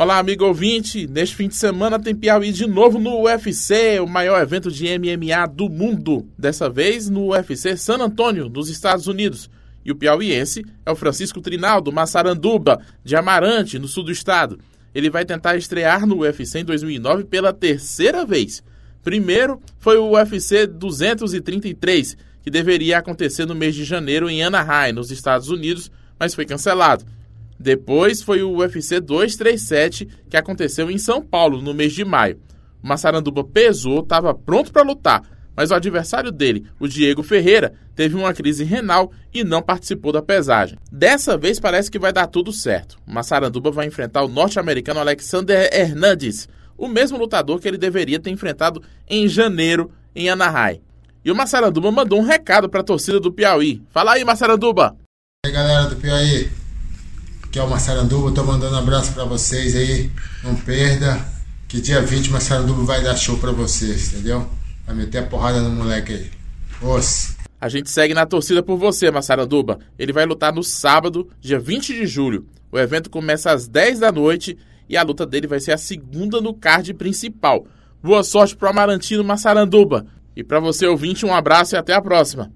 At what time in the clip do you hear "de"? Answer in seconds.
1.48-1.56, 2.52-2.68, 4.70-4.86, 13.02-13.16, 23.74-23.82, 31.92-32.04, 71.94-72.06